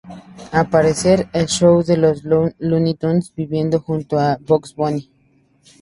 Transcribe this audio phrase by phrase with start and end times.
[0.51, 5.11] Aparece en "El Show de los Looney Tunes" viviendo junto a Bugs Bunny.